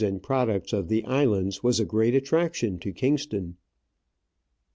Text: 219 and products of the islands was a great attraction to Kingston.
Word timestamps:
219 0.01 0.15
and 0.15 0.23
products 0.25 0.73
of 0.73 0.87
the 0.87 1.05
islands 1.05 1.61
was 1.61 1.79
a 1.79 1.85
great 1.85 2.15
attraction 2.15 2.79
to 2.79 2.91
Kingston. 2.91 3.55